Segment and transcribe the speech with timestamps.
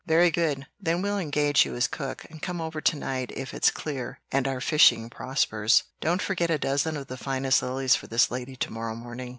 [0.07, 3.69] "Very good; then we'll engage you as cook, and come over to night if it's
[3.69, 5.83] clear and our fishing prospers.
[5.99, 9.29] Don't forget a dozen of the finest lilies for this lady to morrow morning.